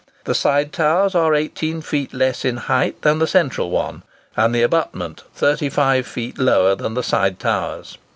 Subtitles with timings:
[0.23, 4.01] The side towers are 18 feet less in height than the central one,
[4.35, 7.99] and the abutment 35 feet lower than the side towers.